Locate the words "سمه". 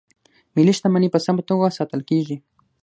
1.25-1.41